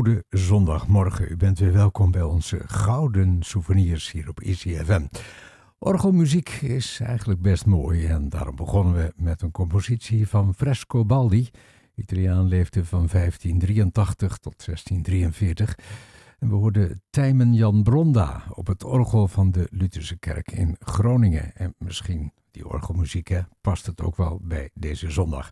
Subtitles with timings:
[0.00, 1.30] goede zondagmorgen.
[1.30, 5.06] U bent weer welkom bij onze gouden souvenirs hier op ICFM.
[5.78, 11.50] Orgelmuziek is eigenlijk best mooi en daarom begonnen we met een compositie van Fresco Baldi.
[11.94, 15.78] Italiaan leefde van 1583 tot 1643.
[16.38, 21.54] En we hoorden Tijmen Jan Bronda op het orgel van de Lutherse kerk in Groningen.
[21.54, 25.50] En misschien die orgelmuziek past het ook wel bij deze zondag.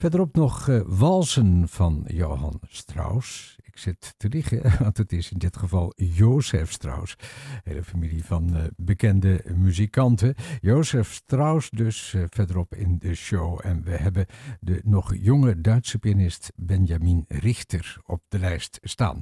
[0.00, 3.58] Verderop nog uh, walsen van Johan Strauss.
[3.72, 7.16] Ik zit te liggen, want het is in dit geval Jozef Strauss.
[7.64, 10.34] Hele familie van uh, bekende muzikanten.
[10.60, 13.60] Jozef Strauss dus uh, verderop in de show.
[13.62, 14.26] En we hebben
[14.60, 19.20] de nog jonge Duitse pianist Benjamin Richter op de lijst staan.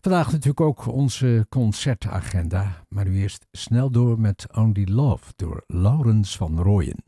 [0.00, 2.84] Vandaag natuurlijk ook onze concertagenda.
[2.88, 7.07] Maar nu eerst snel door met Only Love door Laurens van Rooyen.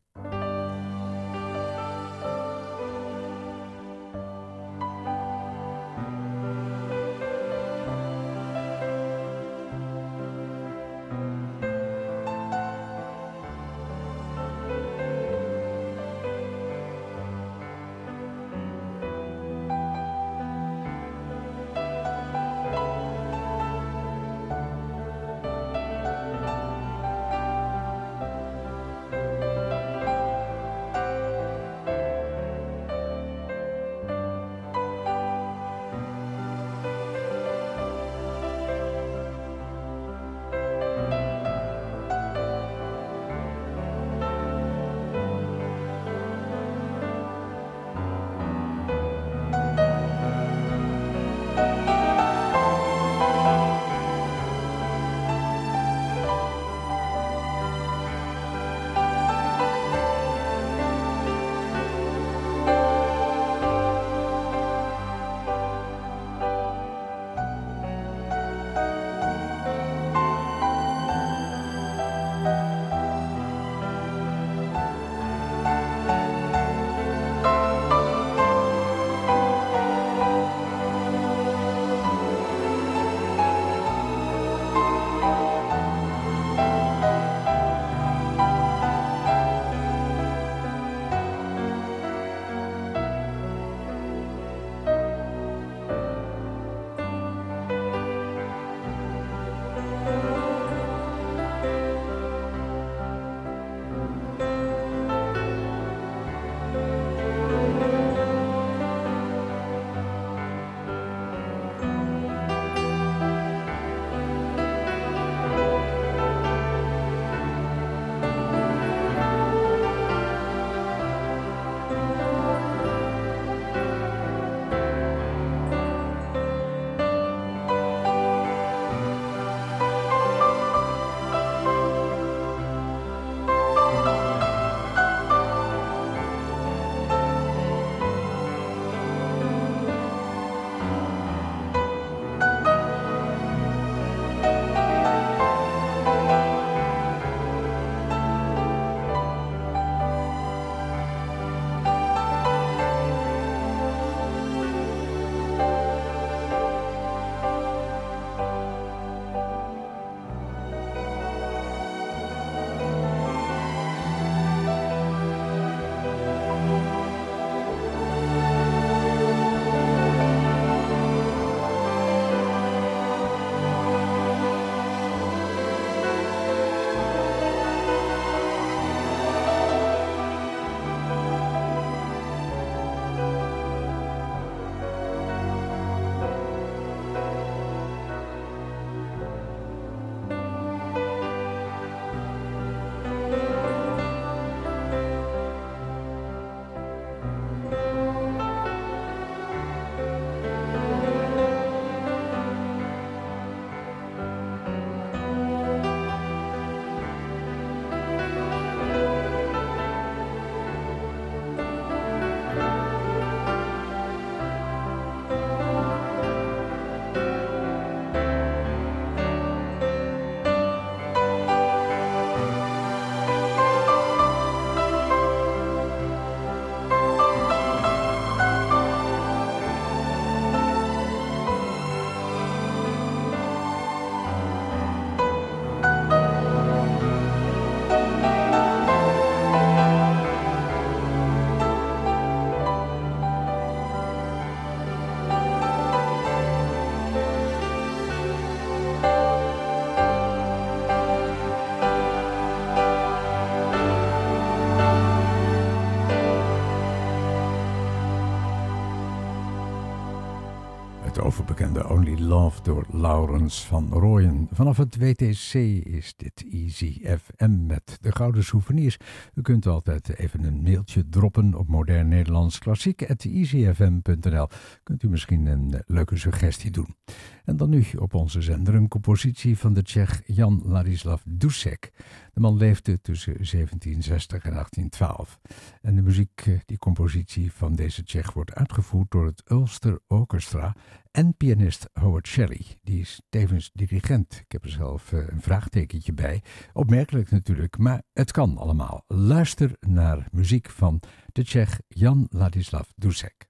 [262.20, 264.48] Love door Laurens van Rooyen.
[264.52, 268.96] Vanaf het WTC is dit Easy FM met de gouden souvenirs.
[269.34, 274.48] U kunt altijd even een mailtje droppen op modern Nederlands klassiek easyfm.nl.
[274.82, 276.96] Kunt u misschien een leuke suggestie doen.
[277.44, 281.90] En dan nu op onze zender een compositie van de Tsjech Jan Ladislav Dusek.
[282.32, 285.40] De man leefde tussen 1760 en 1812.
[285.82, 290.76] En de muziek, eh, die compositie van deze Tsjech, wordt uitgevoerd door het Ulster Orchestra
[291.10, 292.66] en pianist Howard Shelley.
[292.82, 294.40] Die is tevens dirigent.
[294.44, 296.42] Ik heb er zelf eh, een vraagtekentje bij.
[296.72, 299.04] Opmerkelijk natuurlijk, maar het kan allemaal.
[299.06, 301.00] Luister naar muziek van
[301.32, 303.49] de Tsjech Jan Ladislav Dusek.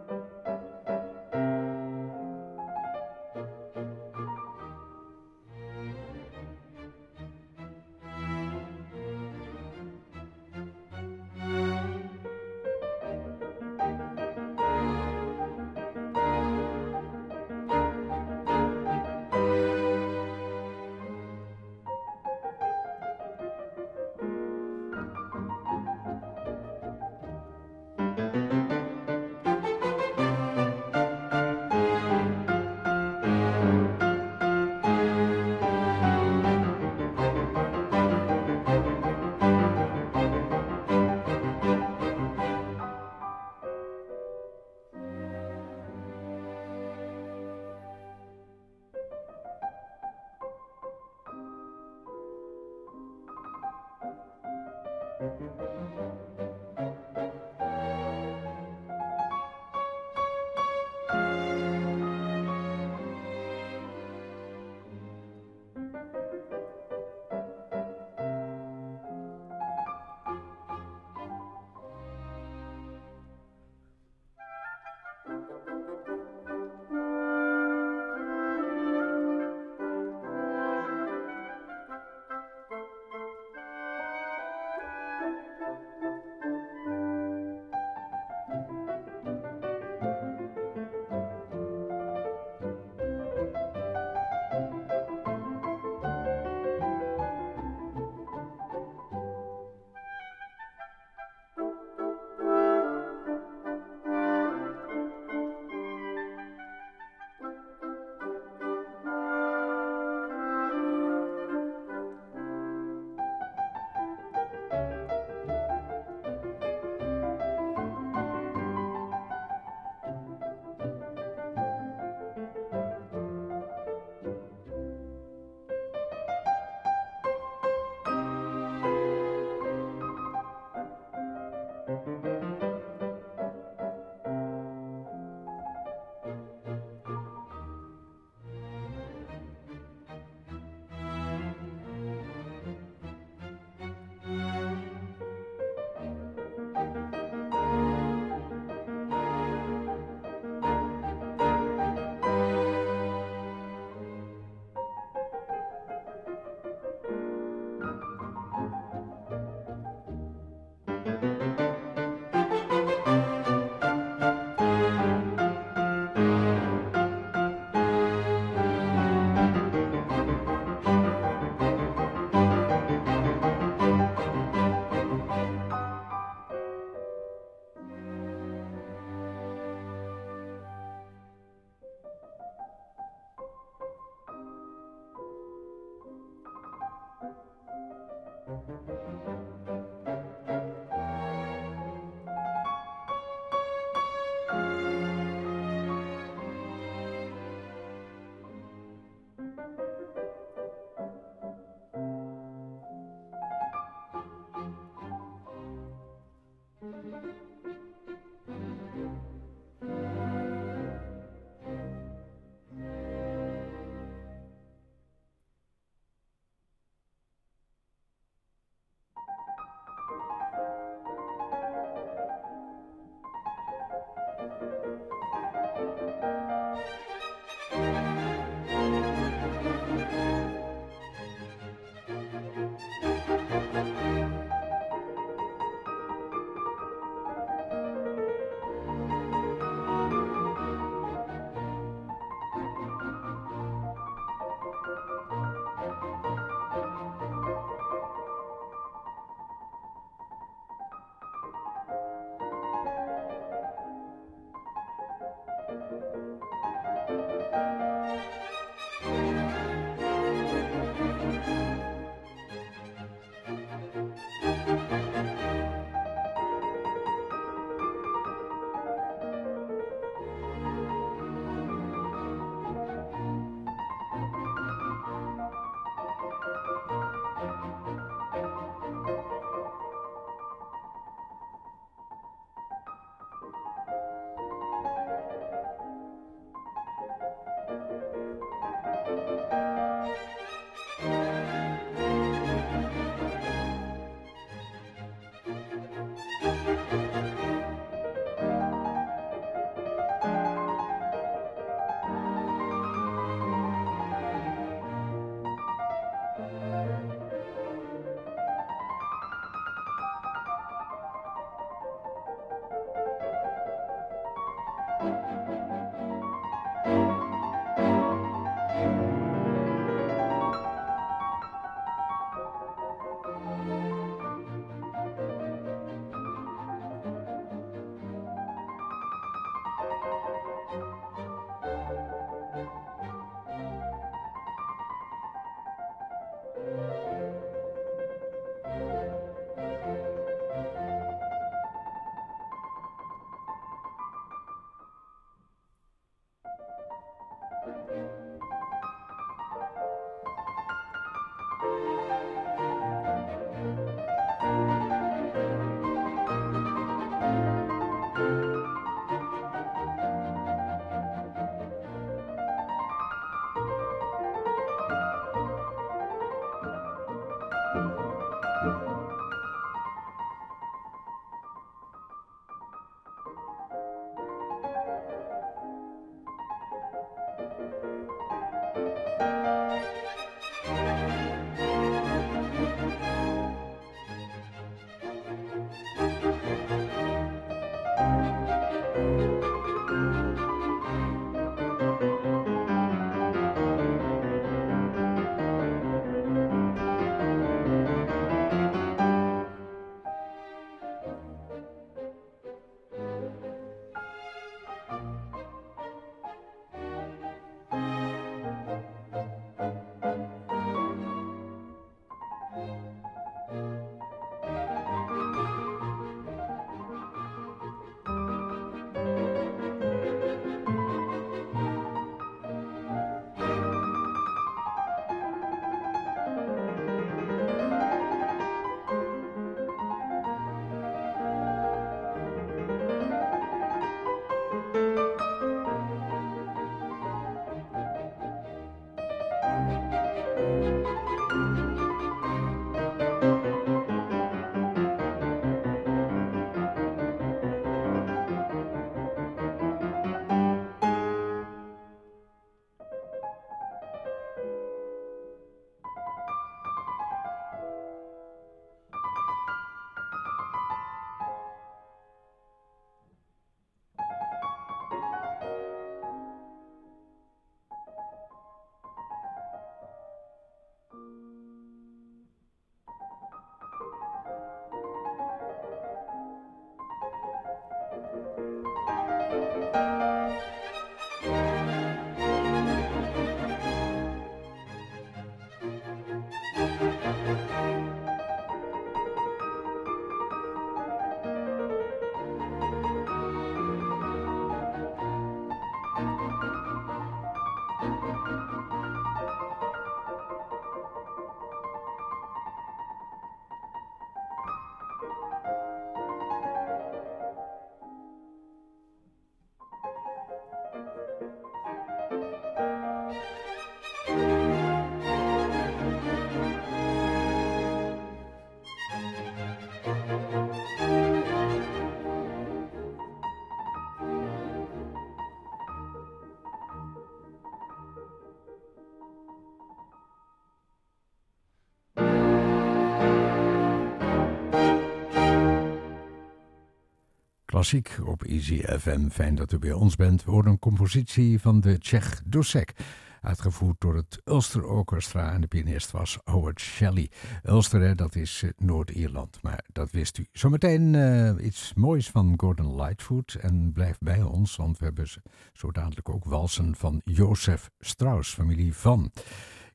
[538.05, 539.09] Op Easy FM.
[539.09, 540.23] Fijn dat u bij ons bent.
[540.23, 542.73] We horen een compositie van de Tsjech Dusek.
[543.21, 547.09] Uitgevoerd door het Ulster Orchestra en de pianist was Howard Shelley.
[547.43, 550.25] Ulster, dat is eh, Noord-Ierland, maar dat wist u.
[550.31, 553.33] Zometeen uh, iets moois van Gordon Lightfoot.
[553.33, 555.07] En blijf bij ons, want we hebben
[555.53, 559.11] zo dadelijk ook walsen van Jozef Strauss, familie Van.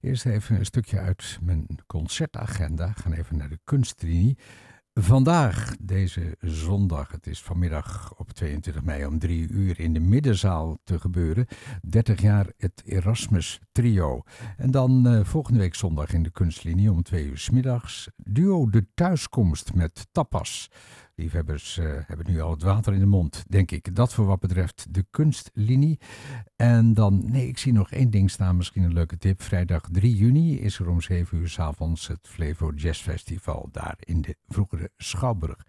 [0.00, 2.92] Eerst even een stukje uit mijn concertagenda.
[2.92, 4.38] Gaan even naar de kunstlinie.
[5.00, 10.78] Vandaag, deze zondag, het is vanmiddag op 22 mei om drie uur in de middenzaal
[10.84, 11.46] te gebeuren.
[11.82, 14.22] 30 jaar het Erasmus Trio.
[14.56, 18.08] En dan uh, volgende week zondag in de kunstlinie om twee uur s middags.
[18.16, 20.70] Duo De Thuiskomst met Tapas.
[21.16, 23.94] Liefhebbers uh, hebben nu al het water in de mond, denk ik.
[23.94, 25.98] Dat voor wat betreft de kunstlinie.
[26.56, 29.42] En dan, nee, ik zie nog één ding staan, misschien een leuke tip.
[29.42, 33.96] Vrijdag 3 juni is er om 7 uur s avonds het Flevo Jazz Festival daar
[33.98, 35.66] in de vroegere Schouwburg.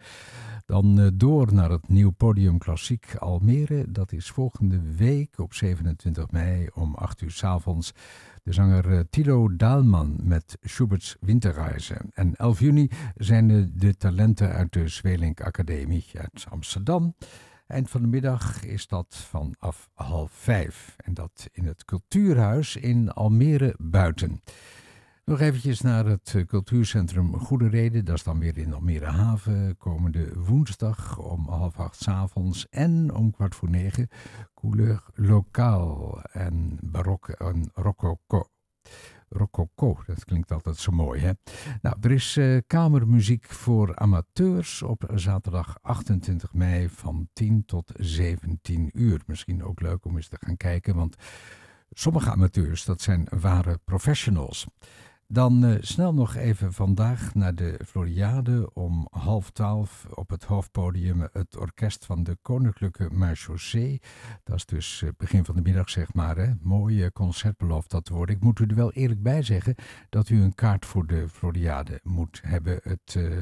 [0.66, 3.92] Dan uh, door naar het nieuw podium Klassiek Almere.
[3.92, 7.94] Dat is volgende week op 27 mei om 8 uur s avonds
[8.48, 12.12] de zanger eh, Tilo Daalman met Schubert's Winterreizen.
[12.14, 17.16] En 11 juni zijn de, talenten uit de Zwelink Academie uit Amsterdam.
[17.68, 20.96] Eind van de middag is dat vanaf half vijf.
[20.98, 24.42] En dat in het Cultuurhuis in Almere Buiten.
[25.28, 28.06] Nog eventjes naar het eh, cultuurcentrum Goede Reden.
[28.06, 29.78] Dat is dan weer in Almere Haven.
[29.78, 34.08] Komende woensdag om half acht avonds en om kwart voor negen.
[34.54, 38.50] Couleur lokaal en barok en rococo.
[39.30, 41.32] Rococo, dat klinkt altijd zo mooi, hè?
[41.82, 48.90] Nou, er is uh, kamermuziek voor amateurs op zaterdag 28 mei van 10 tot 17
[48.94, 49.22] uur.
[49.26, 51.16] Misschien ook leuk om eens te gaan kijken, want
[51.90, 54.68] sommige amateurs, dat zijn ware professionals.
[55.30, 61.28] Dan uh, snel nog even vandaag naar de Floriade om half twaalf op het hoofdpodium
[61.32, 64.02] het orkest van de Koninklijke Marchaussee.
[64.44, 66.38] Dat is dus uh, begin van de middag zeg maar.
[66.38, 66.52] Hè.
[66.62, 68.36] Mooie concert belooft dat te worden.
[68.36, 69.76] Ik moet u er wel eerlijk bij zeggen
[70.10, 72.80] dat u een kaart voor de Floriade moet hebben.
[72.84, 73.38] Het uh,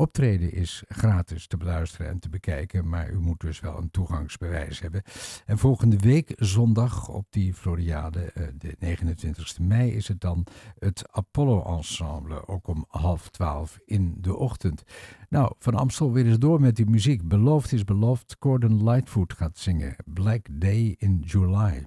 [0.00, 4.80] Optreden is gratis te beluisteren en te bekijken, maar u moet dus wel een toegangsbewijs
[4.80, 5.02] hebben.
[5.46, 10.46] En volgende week zondag op die Floriade, eh, de 29 mei, is het dan
[10.78, 14.82] het Apollo Ensemble, ook om half twaalf in de ochtend.
[15.28, 17.28] Nou, Van Amstel weer eens door met die muziek.
[17.28, 19.96] Beloofd is beloofd, Gordon Lightfoot gaat zingen.
[20.04, 21.86] Black Day in July.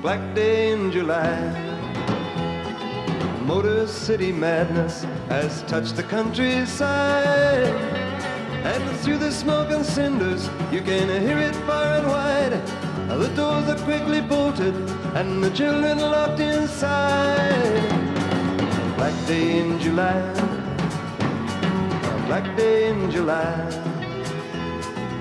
[0.00, 1.91] Black Day in July
[3.46, 7.74] Motor City madness has touched the countryside.
[8.64, 12.52] And through the smoke and cinders, you can hear it far and wide.
[13.18, 14.74] The doors are quickly bolted,
[15.16, 17.88] and the children locked inside.
[18.96, 20.20] Black day in July,
[22.14, 23.54] a black day in July.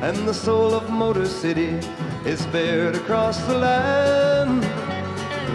[0.02, 1.80] And the soul of Motor City
[2.24, 4.64] is bared across the land.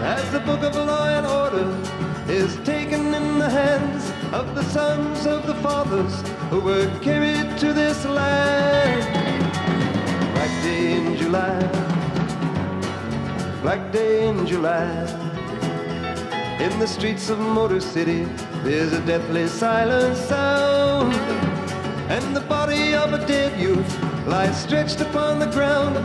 [0.03, 1.86] As the book of law and order
[2.29, 7.71] is taken in the hands of the sons of the fathers who were carried to
[7.71, 9.01] this land.
[10.33, 11.59] Black day in July,
[13.61, 14.87] black day in July.
[16.59, 18.27] In the streets of Motor City,
[18.63, 21.13] there's a deathly silent sound.
[22.09, 25.95] And the body of a dead youth lies stretched upon the ground.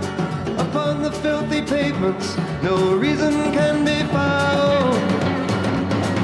[0.61, 5.22] Upon the filthy pavements, no reason can be found.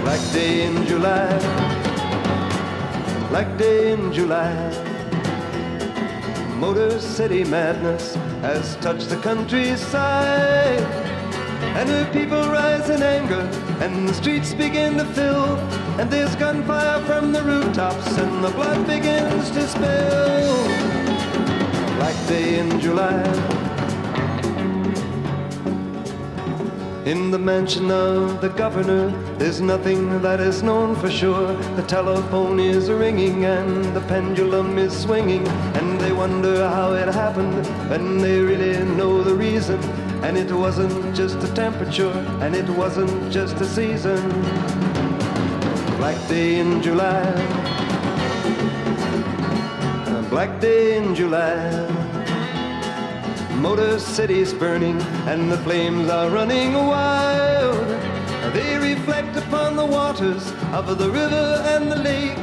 [0.09, 1.39] Black day in July,
[3.29, 4.51] black day in July.
[6.57, 10.81] Motor City madness has touched the countryside.
[11.77, 13.43] And the people rise in anger,
[13.83, 15.59] and the streets begin to fill.
[16.01, 20.65] And there's gunfire from the rooftops, and the blood begins to spill.
[21.99, 23.68] Black day in July.
[27.09, 31.55] In the mansion of the governor, there's nothing that is known for sure.
[31.75, 37.67] The telephone is ringing and the pendulum is swinging, and they wonder how it happened,
[37.91, 39.83] and they really know the reason.
[40.23, 44.21] And it wasn't just a temperature, and it wasn't just a season.
[45.97, 47.25] Black day in July,
[50.29, 51.98] black day in July.
[53.59, 57.89] Motor City's burning and the flames are running wild.
[58.55, 62.39] They reflect upon the waters of the river and the lake.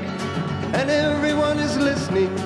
[0.76, 2.38] And everyone is listening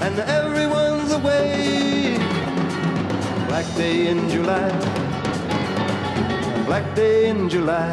[0.00, 2.18] and everyone's awake.
[3.48, 4.70] Black day in July.
[6.64, 7.92] Black day in July.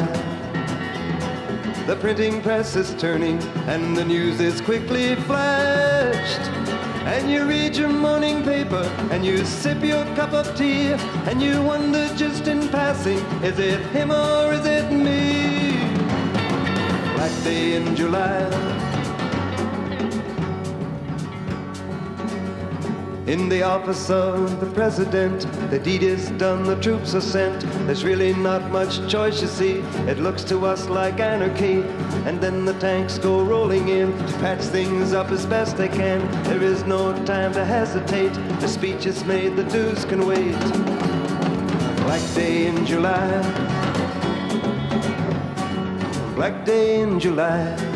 [1.86, 6.71] The printing press is turning and the news is quickly flashed.
[7.04, 10.92] And you read your morning paper and you sip your cup of tea
[11.28, 15.72] and you wonder just in passing, is it him or is it me?
[17.14, 18.81] Black day in July
[23.32, 27.62] In the office of the president, the deed is done, the troops are sent.
[27.86, 29.78] There's really not much choice, you see.
[30.06, 31.80] It looks to us like anarchy.
[32.26, 36.20] And then the tanks go rolling in to patch things up as best they can.
[36.42, 38.34] There is no time to hesitate.
[38.60, 40.60] The speech is made, the dues can wait.
[42.04, 43.40] Black day in July.
[46.34, 47.91] Black day in July.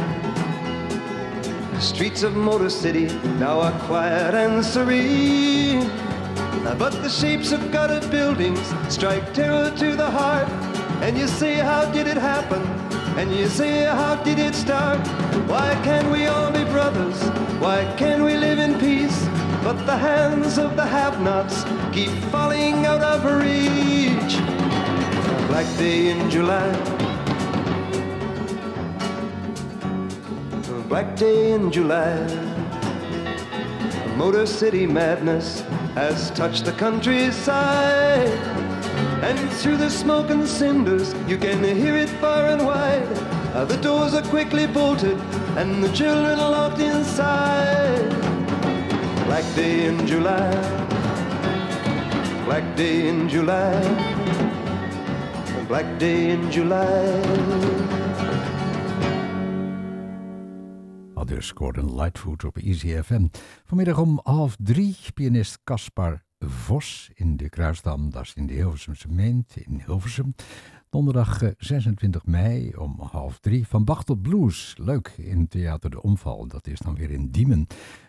[1.81, 3.07] Streets of Motor City
[3.39, 5.91] now are quiet and serene.
[6.79, 10.49] But the shapes of gutted buildings strike terror to the heart.
[11.03, 12.63] And you say, how did it happen?
[13.19, 14.99] And you say, how did it start?
[15.49, 17.23] Why can't we all be brothers?
[17.61, 19.27] Why can't we live in peace?
[19.63, 24.37] But the hands of the have-nots keep falling out of reach.
[25.49, 27.06] Black day in July
[30.89, 32.17] black day in July.
[34.17, 35.61] Motor City madness
[35.95, 38.29] has touched the countryside.
[39.23, 43.09] And through the smoke and cinders, you can hear it far and wide.
[43.55, 45.19] Uh, the doors are quickly bolted,
[45.57, 48.09] and the children locked inside.
[49.27, 50.51] Black day in July.
[52.45, 53.75] Black day in July.
[55.69, 57.96] Black day in July.
[61.27, 63.27] Dus Gordon Lightfoot op Easy FM.
[63.65, 69.09] Vanmiddag om half drie pianist Caspar Vos in de Kruisdam, dat is in de Hilversumse
[69.09, 70.35] Meent in Hilversum.
[70.91, 74.75] Donderdag 26 eh, mei om half drie van Bach tot Blues.
[74.79, 77.67] Leuk in Theater de Omval, dat is dan weer in Diemen.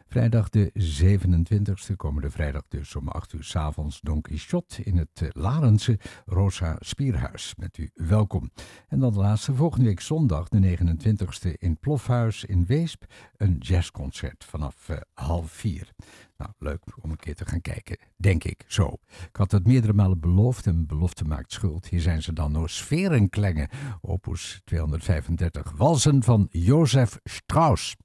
[0.10, 5.22] Vrijdag de 27e, komende vrijdag dus om 8 uur s avonds Don Quixote in het
[5.22, 7.54] eh, Larense Rosa Spierhuis.
[7.58, 8.52] Met u welkom.
[8.88, 13.04] En dan de laatste, volgende week zondag de 29e in Plofhuis in Weesp.
[13.38, 15.94] Een jazzconcert vanaf uh, half vier.
[16.38, 18.98] Nou, leuk om een keer te gaan kijken, denk ik zo.
[19.30, 21.88] Ik had het meerdere malen beloofd en belofte maakt schuld.
[21.88, 23.70] Hier zijn ze dan door Sferenklengen,
[24.02, 27.96] opus 235, walsen van Jozef Strauss.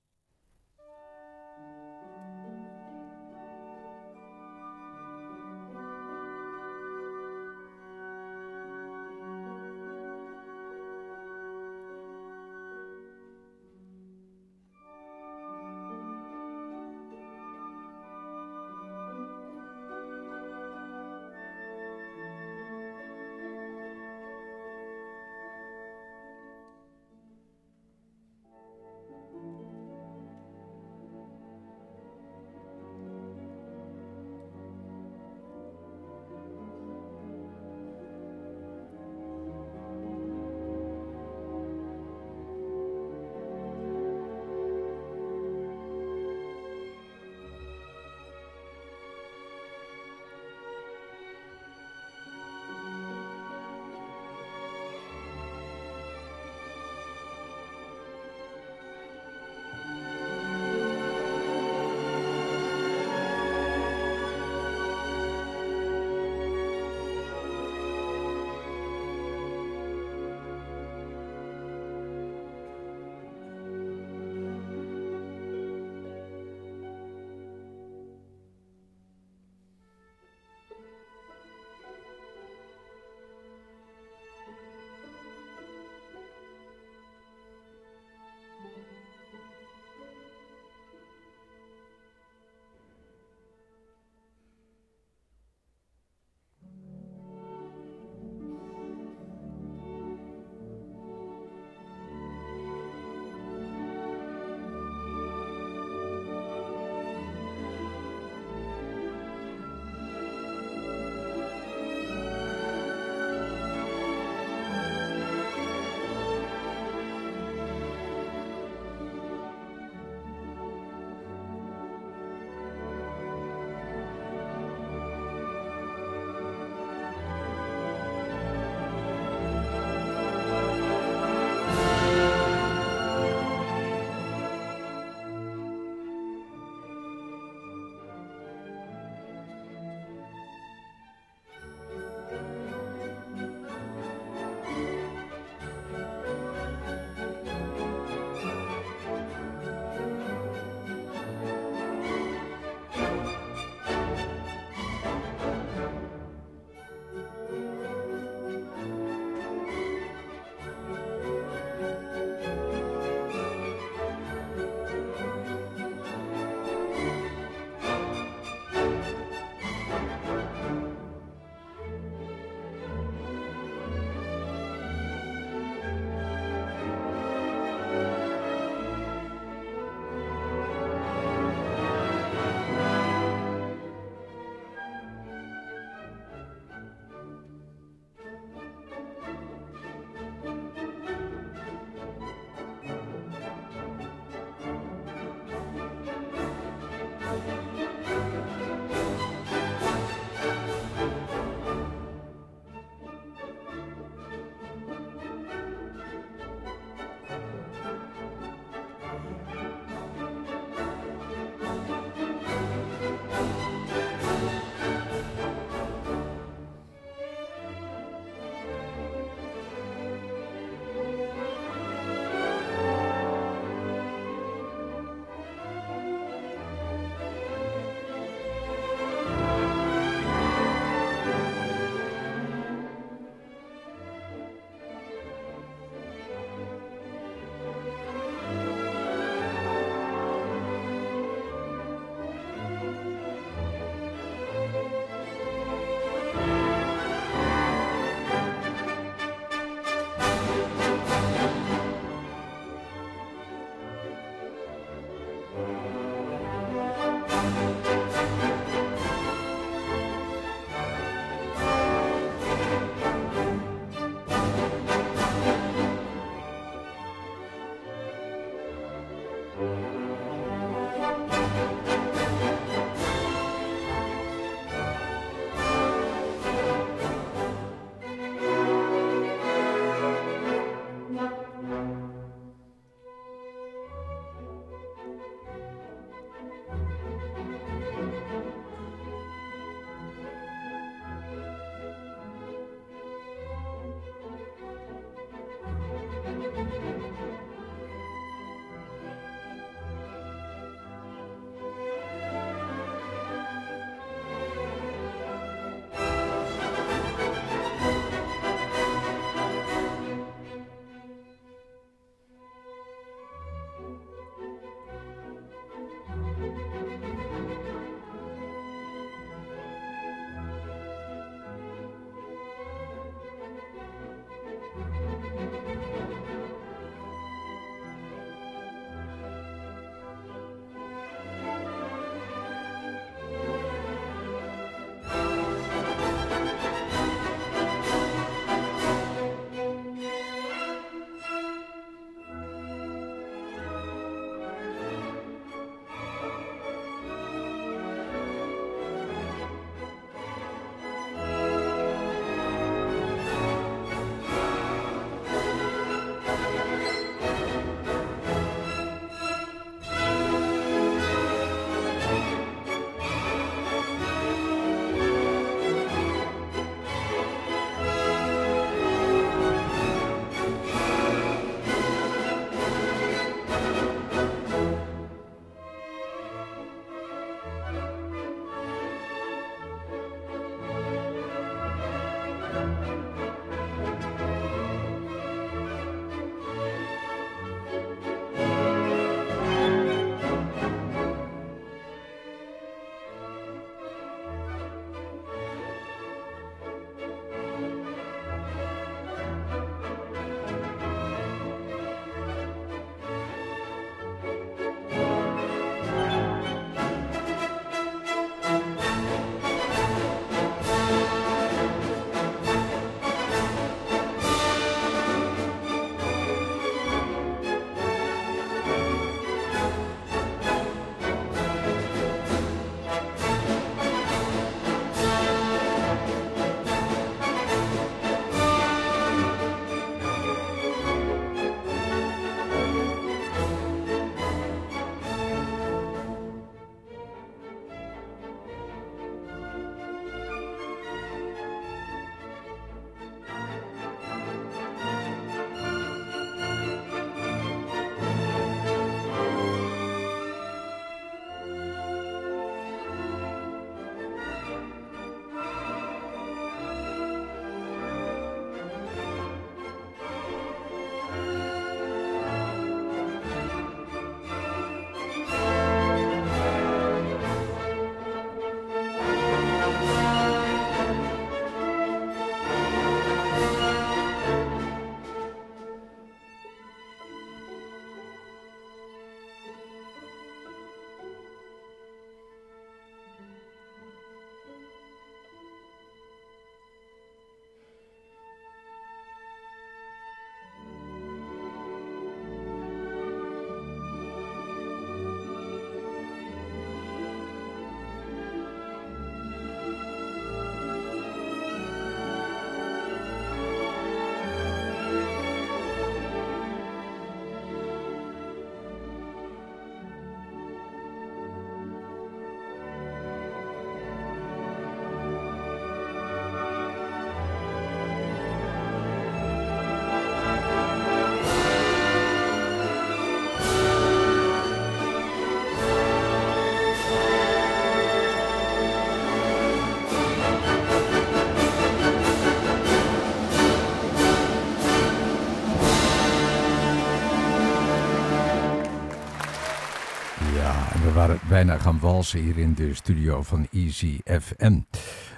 [541.32, 544.60] Bijna gaan walsen hier in de studio van Easy FM.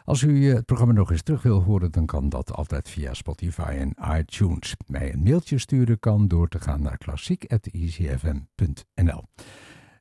[0.05, 3.15] Als u eh, het programma nog eens terug wil horen, dan kan dat altijd via
[3.15, 4.77] Spotify en iTunes.
[4.87, 9.23] Mij een mailtje sturen kan door te gaan naar klassiek.easyfm.nl.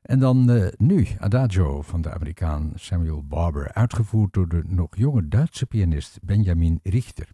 [0.02, 5.28] En dan uh, nu Adagio van de Amerikaan Samuel Barber, uitgevoerd door de nog jonge
[5.28, 7.28] Duitse pianist Benjamin Richter.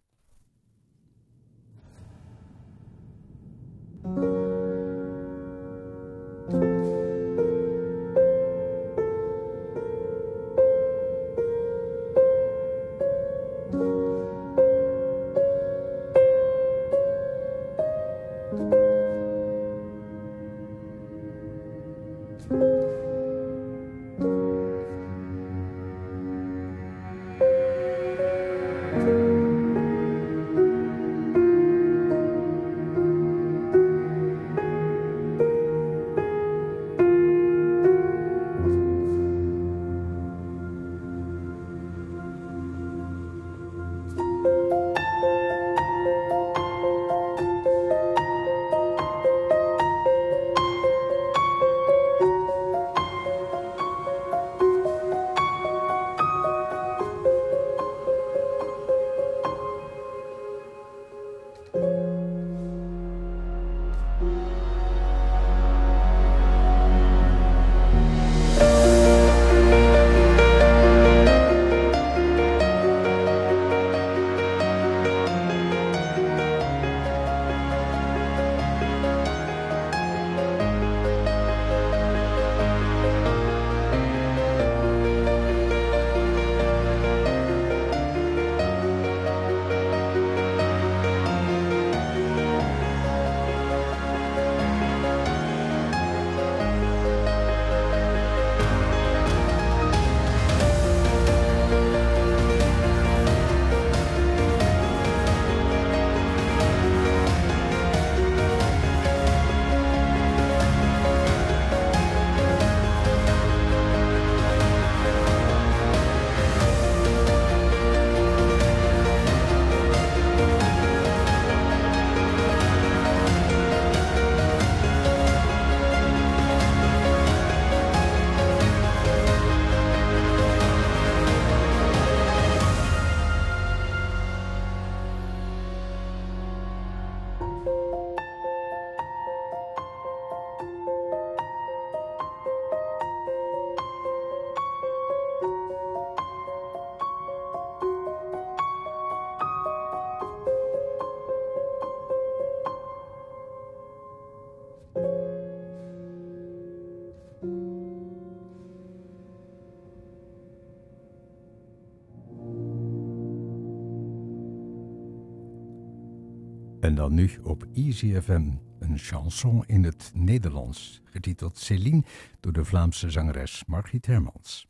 [166.90, 172.02] En dan nu op Easy FM een chanson in het Nederlands, getiteld Céline
[172.40, 174.68] door de Vlaamse zangeres Margriet Hermans.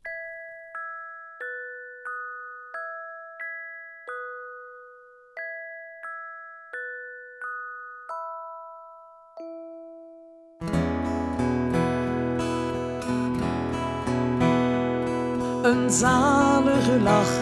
[15.63, 17.39] Een zalige lach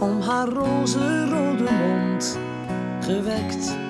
[0.00, 2.38] om haar roze rode mond,
[3.00, 3.85] gewekt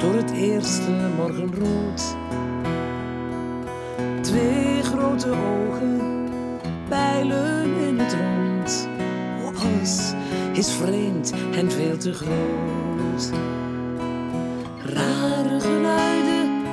[0.00, 2.16] door het eerste morgenrood.
[4.20, 6.28] Twee grote ogen
[6.88, 8.88] pijlen in het rond.
[9.54, 10.12] Alles
[10.52, 13.30] is vreemd en veel te groot.
[14.84, 16.64] Rare geluiden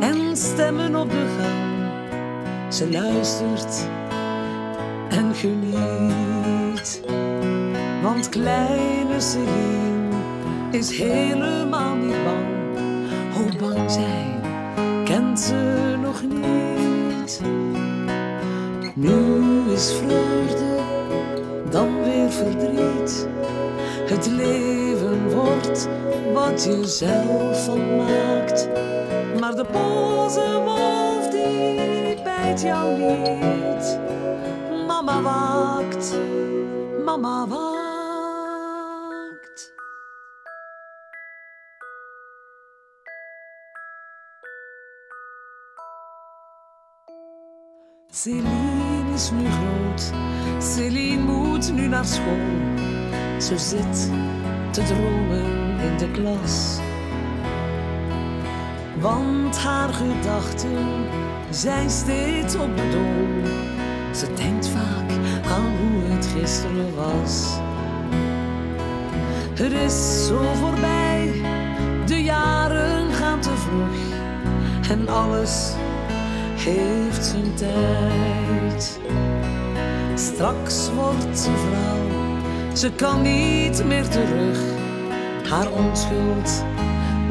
[0.00, 2.72] en stemmen op de gang.
[2.72, 3.88] Ze luistert
[5.08, 7.02] en geniet.
[8.02, 10.16] Want kleine Celine
[10.70, 12.57] is helemaal niet bang
[13.34, 14.40] hoe bang zijn
[15.04, 17.40] kent ze nog niet.
[18.94, 20.80] Nu is vreugde,
[21.70, 23.28] dan weer verdriet.
[24.06, 25.88] Het leven wordt
[26.34, 28.68] wat je zelf van maakt.
[29.40, 33.98] Maar de boze wolf die bijt jou niet.
[34.86, 36.14] Mama waakt,
[37.04, 37.77] mama waakt.
[48.22, 50.12] Céline is nu groot,
[50.58, 52.46] Céline moet nu naar school.
[53.40, 54.10] Ze zit
[54.70, 56.78] te dromen in de klas.
[59.00, 60.86] Want haar gedachten
[61.50, 64.10] zijn steeds op de.
[64.14, 65.10] Ze denkt vaak
[65.50, 67.58] aan hoe het gisteren was.
[69.54, 71.42] Het is zo voorbij,
[72.06, 74.18] de jaren gaan te vlug
[74.90, 75.72] en alles
[76.58, 79.00] heeft zijn tijd.
[80.14, 84.58] Straks wordt ze vrouw, ze kan niet meer terug.
[85.48, 86.64] Haar onschuld,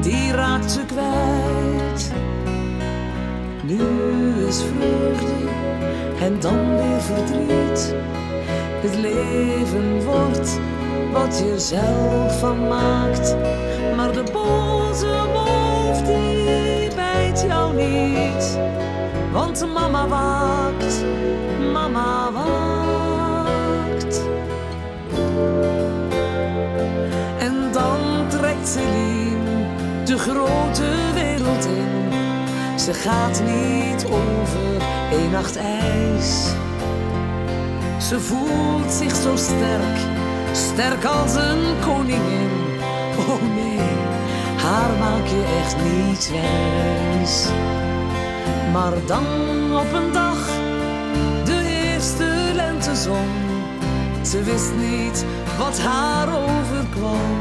[0.02, 2.12] die raakt ze kwijt.
[3.64, 3.80] Nu
[4.48, 5.50] is vreugde
[6.20, 7.96] en dan weer verdriet.
[8.82, 10.60] Het leven wordt
[11.14, 13.36] wat je zelf van maakt.
[13.96, 18.60] Maar de boze wolf die bijt jou niet.
[19.38, 21.04] Want mama waakt,
[21.72, 24.22] mama waakt.
[27.40, 29.66] En dan trekt Celine
[30.06, 32.10] de grote wereld in.
[32.80, 34.82] Ze gaat niet over
[35.12, 36.48] één nacht ijs.
[38.00, 40.00] Ze voelt zich zo sterk,
[40.52, 42.50] sterk als een koningin.
[43.18, 43.90] Oh nee,
[44.56, 47.48] haar maak je echt niet wijs.
[48.74, 49.26] Maar dan
[49.76, 50.46] op een dag,
[51.46, 53.28] de eerste lentezon.
[54.22, 55.26] Ze wist niet
[55.58, 57.36] wat haar overkwam.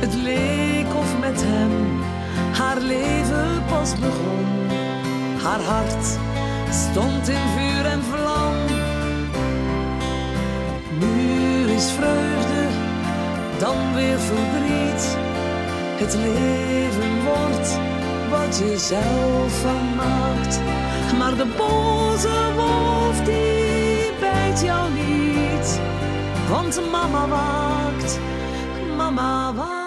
[0.00, 2.00] Het leek of met hem
[2.52, 4.46] haar leven pas begon.
[5.42, 6.06] Haar hart
[6.70, 8.54] stond in vuur en vlam.
[10.98, 12.62] Nu is vreugde,
[13.58, 15.16] dan weer verdriet.
[15.96, 17.78] Het leven wordt
[18.32, 20.60] wat je zelf van maakt.
[21.18, 25.80] Maar de boze wolf die bijt jou niet.
[26.50, 28.18] Want mama waakt,
[28.96, 29.81] mama waakt.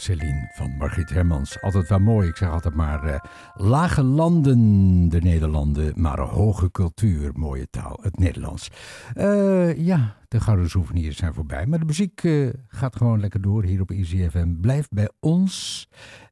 [0.00, 1.60] Celine van Margriet Hermans.
[1.60, 2.28] Altijd wel mooi.
[2.28, 3.20] Ik zeg altijd maar eh,
[3.54, 8.70] lage landen, de Nederlanden, maar een hoge cultuur, mooie taal, het Nederlands.
[9.14, 13.64] Eh, ja, de gouden souvenirs zijn voorbij, maar de muziek eh, gaat gewoon lekker door
[13.64, 14.60] hier op Easy FM.
[14.60, 15.88] Blijf bij ons.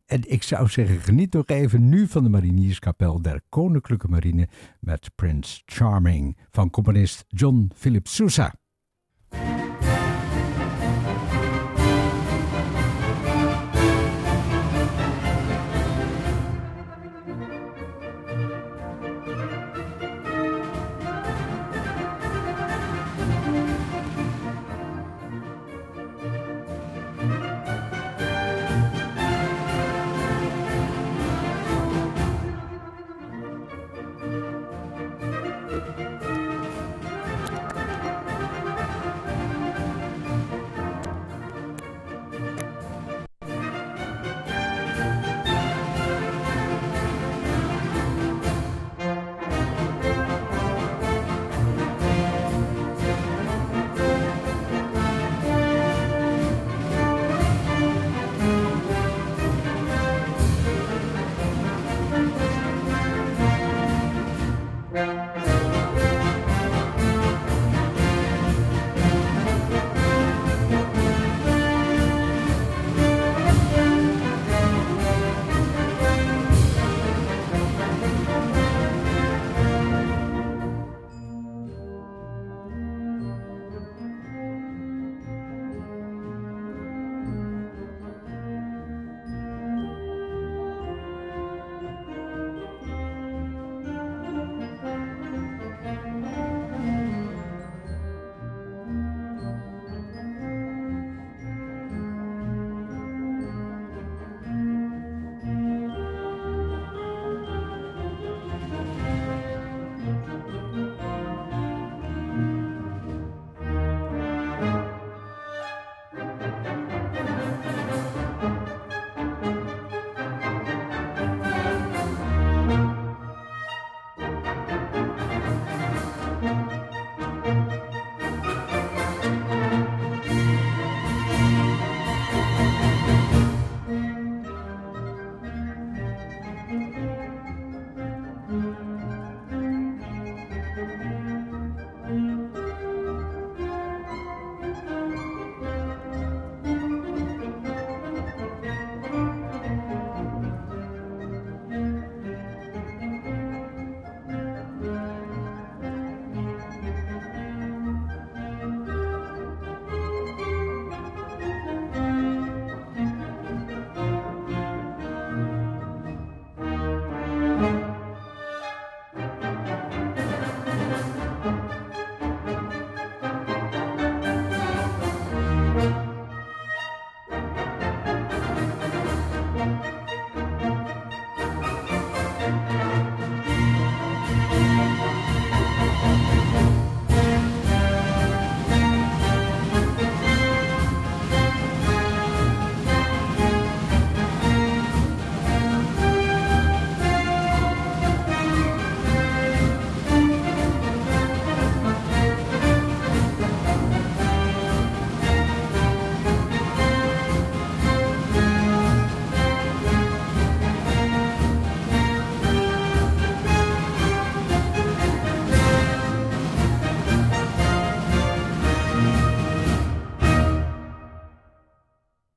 [0.06, 4.48] En ik zou zeggen, geniet nog even nu van de Marinierskapel der Koninklijke Marine
[4.80, 8.54] met Prince Charming van componist John Philip Sousa.